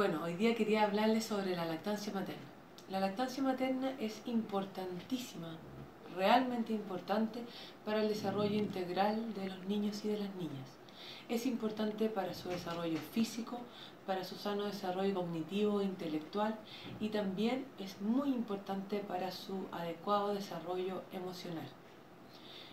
Bueno, 0.00 0.22
hoy 0.24 0.32
día 0.32 0.54
quería 0.54 0.84
hablarles 0.84 1.26
sobre 1.26 1.54
la 1.54 1.66
lactancia 1.66 2.10
materna. 2.10 2.40
La 2.88 3.00
lactancia 3.00 3.42
materna 3.42 3.92
es 4.00 4.22
importantísima, 4.24 5.58
realmente 6.16 6.72
importante 6.72 7.40
para 7.84 8.00
el 8.00 8.08
desarrollo 8.08 8.54
integral 8.54 9.34
de 9.34 9.50
los 9.50 9.62
niños 9.66 10.02
y 10.06 10.08
de 10.08 10.20
las 10.20 10.34
niñas. 10.36 10.70
Es 11.28 11.44
importante 11.44 12.08
para 12.08 12.32
su 12.32 12.48
desarrollo 12.48 12.98
físico, 13.12 13.58
para 14.06 14.24
su 14.24 14.36
sano 14.36 14.64
desarrollo 14.64 15.12
cognitivo 15.12 15.82
e 15.82 15.84
intelectual 15.84 16.58
y 16.98 17.10
también 17.10 17.66
es 17.78 18.00
muy 18.00 18.30
importante 18.30 19.00
para 19.00 19.30
su 19.30 19.66
adecuado 19.70 20.32
desarrollo 20.32 21.02
emocional. 21.12 21.68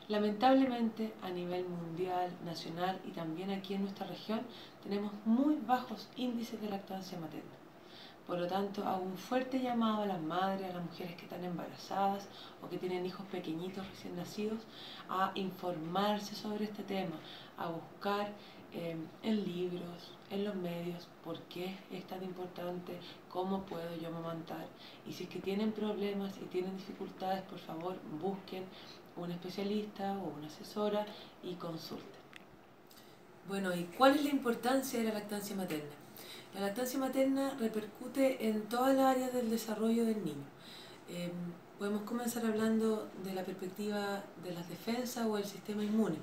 Lamentablemente 0.08 1.14
a 1.22 1.30
nivel 1.30 1.66
mundial, 1.68 2.32
nacional 2.46 3.00
y 3.06 3.12
también 3.12 3.52
aquí 3.52 3.74
en 3.74 3.82
nuestra 3.82 4.08
región 4.08 4.42
tenemos 4.82 5.12
muy 5.26 5.58
bajos 5.58 6.08
índices 6.16 6.62
de 6.62 6.70
lactancia 6.70 7.20
materna. 7.20 7.67
Por 8.28 8.40
lo 8.40 8.48
tanto, 8.48 8.86
hago 8.86 9.04
un 9.04 9.18
fuerte 9.18 9.58
llamado 9.58 10.04
a 10.04 10.06
las 10.06 10.22
madres, 10.22 10.70
a 10.70 10.74
las 10.74 10.84
mujeres 10.84 11.16
que 11.16 11.24
están 11.24 11.46
embarazadas 11.46 12.28
o 12.62 12.68
que 12.70 12.78
tienen 12.78 13.06
hijos 13.06 13.26
pequeñitos 13.28 13.88
recién 13.88 14.18
nacidos, 14.18 14.60
a 15.08 15.32
informarse 15.36 16.36
sobre 16.36 16.66
este 16.66 16.84
tema, 16.84 17.16
a 17.58 17.70
buscar 17.70 18.34
em, 18.74 19.08
en 19.24 19.46
libros, 19.46 20.12
en 20.30 20.44
los 20.44 20.56
medios, 20.56 21.08
por 21.24 21.40
qué 21.44 21.78
es 21.90 22.06
tan 22.06 22.22
importante, 22.22 23.00
cómo 23.30 23.62
puedo 23.64 23.96
yo 23.96 24.10
amamantar. 24.10 24.68
Y 25.08 25.14
si 25.14 25.24
es 25.24 25.30
que 25.30 25.40
tienen 25.40 25.72
problemas 25.72 26.36
y 26.38 26.46
tienen 26.48 26.76
dificultades, 26.76 27.44
por 27.44 27.60
favor, 27.60 27.96
busquen 28.22 28.66
un 29.16 29.32
especialista 29.32 30.18
o 30.18 30.38
una 30.38 30.48
asesora 30.48 31.06
y 31.44 31.54
consulten. 31.56 32.22
Bueno, 33.48 33.74
¿y 33.74 33.86
cuál 33.98 34.16
es 34.16 34.24
la 34.26 34.32
importancia 34.32 35.00
de 35.00 35.06
la 35.06 35.14
lactancia 35.14 35.56
materna? 35.56 36.07
La 36.54 36.62
lactancia 36.62 37.00
materna 37.00 37.56
repercute 37.60 38.48
en 38.48 38.64
todas 38.64 38.96
las 38.96 39.16
áreas 39.16 39.34
del 39.34 39.50
desarrollo 39.50 40.06
del 40.06 40.24
niño. 40.24 40.46
Em, 41.10 41.32
podemos 41.78 42.02
comenzar 42.02 42.46
hablando 42.46 43.08
de 43.24 43.34
la 43.34 43.44
perspectiva 43.44 44.24
de 44.44 44.52
las 44.52 44.68
defensas 44.68 45.26
o 45.26 45.38
el 45.38 45.46
sistema 45.46 45.84
inmune. 45.84 46.18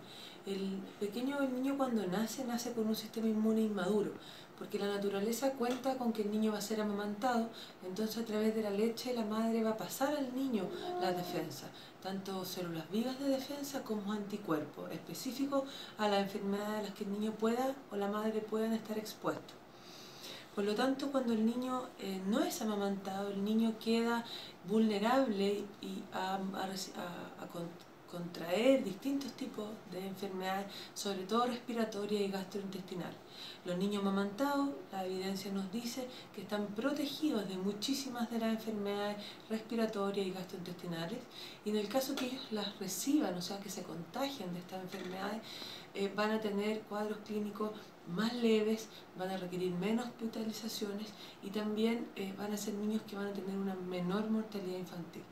El 0.46 0.80
pequeño 1.00 1.40
niño 1.40 1.76
cuando 1.78 2.06
nace, 2.06 2.44
nace 2.44 2.72
con 2.72 2.86
un 2.88 2.96
sistema 2.96 3.28
inmune 3.28 3.62
inmaduro, 3.62 4.10
porque 4.58 4.78
la 4.78 4.88
naturaleza 4.88 5.52
cuenta 5.52 5.96
con 5.96 6.12
que 6.12 6.22
el 6.22 6.30
niño 6.30 6.52
va 6.52 6.58
a 6.58 6.60
ser 6.60 6.80
amamantado, 6.80 7.48
entonces 7.86 8.18
a 8.18 8.26
través 8.26 8.54
de 8.54 8.62
la 8.62 8.70
leche 8.70 9.14
la 9.14 9.24
madre 9.24 9.62
va 9.62 9.70
a 9.70 9.76
pasar 9.76 10.16
al 10.16 10.34
niño 10.34 10.68
la 11.00 11.12
defensa, 11.12 11.68
tanto 12.02 12.44
células 12.44 12.90
vivas 12.90 13.18
de 13.20 13.28
defensa 13.28 13.82
como 13.82 14.12
anticuerpos, 14.12 14.90
específicos 14.90 15.64
a 15.96 16.08
las 16.08 16.22
enfermedades 16.22 16.80
a 16.80 16.82
las 16.82 16.94
que 16.94 17.04
el 17.04 17.12
niño 17.12 17.32
pueda 17.32 17.74
o 17.90 17.96
la 17.96 18.08
madre 18.08 18.40
puedan 18.40 18.74
estar 18.74 18.98
expuestos. 18.98 19.63
Por 20.54 20.64
lo 20.64 20.74
tanto, 20.74 21.10
cuando 21.10 21.32
el 21.32 21.44
niño 21.44 21.88
eh, 21.98 22.20
no 22.28 22.44
es 22.44 22.62
amamantado, 22.62 23.30
el 23.30 23.44
niño 23.44 23.74
queda 23.82 24.24
vulnerable 24.68 25.64
y 25.80 26.02
a, 26.12 26.38
contraer 28.14 28.84
distintos 28.84 29.32
tipos 29.32 29.68
de 29.90 30.06
enfermedades, 30.06 30.66
sobre 30.94 31.24
todo 31.24 31.46
respiratorias 31.46 32.22
y 32.22 32.28
gastrointestinales. 32.28 33.16
Los 33.64 33.76
niños 33.76 34.02
amamantados, 34.02 34.70
la 34.92 35.04
evidencia 35.04 35.50
nos 35.50 35.70
dice 35.72 36.06
que 36.32 36.42
están 36.42 36.66
protegidos 36.68 37.48
de 37.48 37.56
muchísimas 37.56 38.30
de 38.30 38.38
las 38.38 38.50
enfermedades 38.50 39.16
respiratorias 39.50 40.26
y 40.26 40.30
gastrointestinales 40.30 41.18
y 41.64 41.70
en 41.70 41.76
el 41.76 41.88
caso 41.88 42.14
que 42.14 42.26
ellos 42.26 42.46
las 42.52 42.78
reciban, 42.78 43.34
o 43.34 43.42
sea, 43.42 43.58
que 43.58 43.68
se 43.68 43.82
contagien 43.82 44.52
de 44.52 44.60
estas 44.60 44.82
enfermedades, 44.82 45.42
eh, 45.94 46.12
van 46.14 46.30
a 46.30 46.40
tener 46.40 46.82
cuadros 46.82 47.18
clínicos 47.26 47.72
más 48.08 48.32
leves, 48.34 48.88
van 49.18 49.30
a 49.30 49.36
requerir 49.38 49.72
menos 49.72 50.06
hospitalizaciones 50.06 51.08
y 51.42 51.50
también 51.50 52.06
eh, 52.14 52.32
van 52.38 52.52
a 52.52 52.56
ser 52.56 52.74
niños 52.74 53.02
que 53.08 53.16
van 53.16 53.28
a 53.28 53.32
tener 53.32 53.56
una 53.56 53.74
menor 53.74 54.30
mortalidad 54.30 54.78
infantil. 54.78 55.22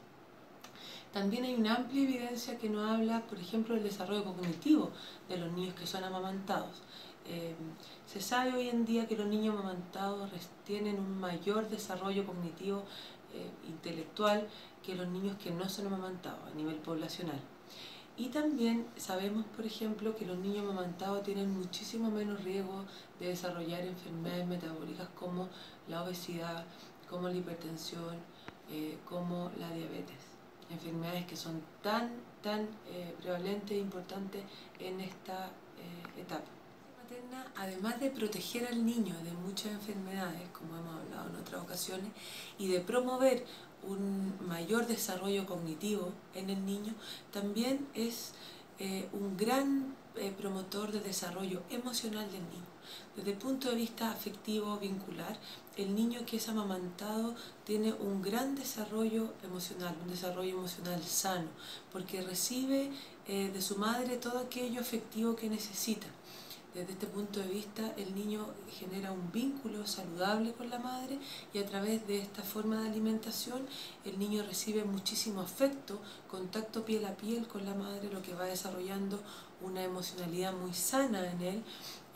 También 1.12 1.44
hay 1.44 1.55
una 1.55 1.74
amplia 1.74 2.05
evidencia 2.05 2.56
que 2.58 2.70
nos 2.70 2.90
habla, 2.90 3.20
por 3.27 3.39
ejemplo, 3.39 3.74
del 3.74 3.84
desarrollo 3.84 4.24
cognitivo 4.24 4.90
de 5.28 5.36
los 5.36 5.52
niños 5.52 5.74
que 5.74 5.86
son 5.86 6.02
amamantados. 6.05 6.83
Eh, 7.27 7.55
se 8.06 8.20
sabe 8.20 8.55
hoy 8.55 8.68
en 8.68 8.86
día 8.86 9.06
que 9.06 9.17
los 9.17 9.27
niños 9.27 9.55
amamantados 9.55 10.30
tienen 10.64 10.98
un 10.98 11.20
mayor 11.20 11.68
desarrollo 11.68 12.27
cognitivo 12.27 12.84
eh, 13.34 13.51
intelectual 13.68 14.48
que 14.83 14.95
los 14.95 15.06
niños 15.08 15.36
que 15.36 15.51
no 15.51 15.68
son 15.68 15.86
amamantados 15.89 16.40
a 16.51 16.55
nivel 16.55 16.77
poblacional. 16.77 17.40
Y 18.17 18.28
también 18.28 18.86
sabemos, 18.96 19.45
por 19.56 19.67
ejemplo, 19.67 20.17
que 20.17 20.27
los 20.27 20.39
niños 20.39 20.64
amamantados 20.64 21.22
tienen 21.22 21.51
muchísimo 21.51 22.11
menos 22.11 22.42
riesgo 22.42 22.84
de 23.20 23.28
desarrollar 23.28 23.83
enfermedades 23.83 24.46
metabólicas 24.46 25.08
como 25.11 25.48
la 25.89 26.02
obesidad, 26.02 26.64
como 27.08 27.28
la 27.28 27.36
hipertensión, 27.36 28.17
eh, 28.70 28.98
como 29.08 29.51
la 29.58 29.70
diabetes. 29.72 30.32
Enfermedades 30.72 31.27
que 31.27 31.36
son 31.36 31.60
tan, 31.83 32.10
tan 32.42 32.62
eh, 32.88 33.14
prevalentes 33.20 33.72
e 33.72 33.80
importantes 33.80 34.42
en 34.80 35.00
esta 35.00 35.46
eh, 35.78 36.20
etapa. 36.20 36.50
Materna, 36.98 37.46
además 37.56 38.00
de 38.00 38.10
proteger 38.10 38.66
al 38.66 38.84
niño 38.84 39.14
de 39.22 39.33
muchas 39.33 39.72
enfermedades, 39.72 40.48
como 40.52 40.77
hemos 40.77 41.00
hablado 41.02 41.28
en 41.30 41.36
otras 41.36 41.62
ocasiones, 41.62 42.10
y 42.58 42.68
de 42.68 42.80
promover 42.80 43.44
un 43.83 44.34
mayor 44.46 44.86
desarrollo 44.86 45.44
cognitivo 45.46 46.12
en 46.34 46.50
el 46.50 46.64
niño, 46.64 46.94
también 47.33 47.86
es 47.94 48.33
eh, 48.78 49.08
un 49.12 49.36
gran 49.36 49.94
eh, 50.17 50.33
promotor 50.36 50.92
de 50.92 51.00
desarrollo 51.00 51.62
emocional 51.70 52.30
del 52.30 52.42
niño. 52.42 52.73
Desde 53.17 53.33
el 53.33 53.39
punto 53.39 53.70
de 53.70 53.77
vista 53.77 54.11
afectivo, 54.11 54.78
vincular, 54.78 55.39
el 55.77 55.95
niño 55.95 56.20
que 56.27 56.36
es 56.36 56.48
amamantado 56.48 57.34
tiene 57.64 57.92
un 57.92 58.22
gran 58.22 58.55
desarrollo 58.55 59.33
emocional, 59.42 59.96
un 60.02 60.11
desarrollo 60.11 60.58
emocional 60.58 61.02
sano, 61.02 61.48
porque 61.92 62.22
recibe 62.22 62.90
eh, 63.27 63.51
de 63.52 63.62
su 63.62 63.77
madre 63.77 64.17
todo 64.17 64.39
aquello 64.39 64.80
afectivo 64.80 65.36
que 65.36 65.48
necesita. 65.48 66.06
Desde 66.74 66.92
este 66.92 67.06
punto 67.06 67.39
de 67.40 67.48
vista, 67.48 67.92
el 67.98 68.14
niño 68.14 68.46
genera 68.78 69.12
un 69.12 69.30
vínculo 69.30 69.86
saludable 69.86 70.52
con 70.52 70.70
la 70.70 70.78
madre 70.78 71.18
y 71.52 71.58
a 71.58 71.67
través 71.67 72.06
de 72.06 72.18
esta 72.18 72.42
forma 72.42 72.80
de 72.80 72.89
alimentación, 72.89 73.67
el 74.06 74.18
niño 74.18 74.42
recibe 74.42 74.83
muchísimo 74.83 75.42
afecto, 75.42 76.01
contacto 76.30 76.83
piel 76.86 77.05
a 77.05 77.14
piel 77.14 77.46
con 77.46 77.67
la 77.67 77.74
madre, 77.74 78.11
lo 78.11 78.22
que 78.22 78.33
va 78.33 78.46
desarrollando 78.46 79.20
una 79.64 79.83
emocionalidad 79.83 80.52
muy 80.52 80.73
sana 80.73 81.30
en 81.30 81.40
él, 81.42 81.62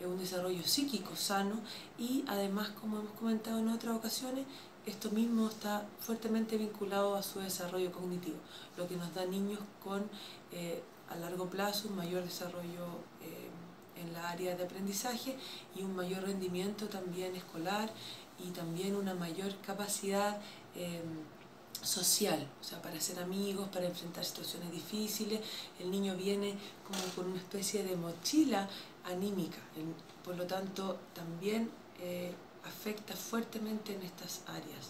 un 0.05 0.19
desarrollo 0.19 0.63
psíquico 0.63 1.15
sano 1.15 1.59
y 1.97 2.23
además, 2.27 2.69
como 2.79 2.99
hemos 2.99 3.13
comentado 3.13 3.59
en 3.59 3.69
otras 3.69 3.95
ocasiones, 3.95 4.45
esto 4.85 5.09
mismo 5.11 5.49
está 5.49 5.85
fuertemente 5.99 6.57
vinculado 6.57 7.15
a 7.15 7.23
su 7.23 7.39
desarrollo 7.39 7.91
cognitivo, 7.91 8.37
lo 8.77 8.87
que 8.87 8.95
nos 8.95 9.13
da 9.13 9.25
niños 9.25 9.59
con 9.83 10.09
eh, 10.51 10.81
a 11.09 11.15
largo 11.15 11.49
plazo 11.49 11.89
un 11.89 11.95
mayor 11.95 12.23
desarrollo 12.23 12.85
eh, 13.21 13.49
en 14.01 14.13
la 14.13 14.29
área 14.29 14.55
de 14.55 14.63
aprendizaje 14.63 15.35
y 15.75 15.81
un 15.81 15.95
mayor 15.95 16.23
rendimiento 16.23 16.87
también 16.87 17.35
escolar 17.35 17.89
y 18.39 18.51
también 18.51 18.95
una 18.95 19.13
mayor 19.13 19.55
capacidad 19.65 20.39
social, 21.97 22.39
o 22.61 22.63
sea, 22.63 22.81
para 22.81 22.99
ser 23.01 23.17
amigos, 23.19 23.69
para 23.69 23.85
enfrentar 23.87 24.23
situaciones 24.23 24.71
difíciles. 24.71 25.39
El 25.79 25.89
niño 25.89 26.15
viene 26.15 26.55
como 26.87 27.03
con 27.15 27.31
una 27.31 27.41
especie 27.45 27.83
de 27.83 27.95
mochila 27.95 28.69
anímica, 29.05 29.57
por 30.23 30.35
lo 30.35 30.45
tanto 30.45 30.97
también 31.13 31.71
eh, 31.99 32.31
afecta 32.63 33.15
fuertemente 33.15 33.95
en 33.95 34.01
estas 34.03 34.41
áreas. 34.47 34.85